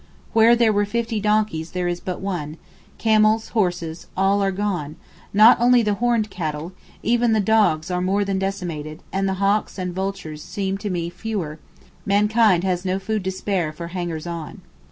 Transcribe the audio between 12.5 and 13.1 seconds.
has no